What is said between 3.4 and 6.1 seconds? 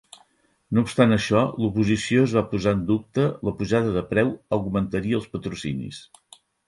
la pujada de preu augmentaria els patrocinis.